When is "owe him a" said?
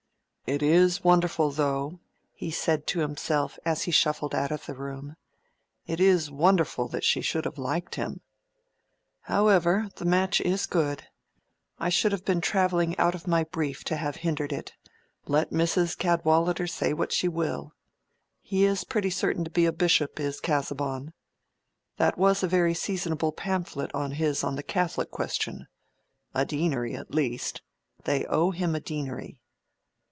28.25-28.81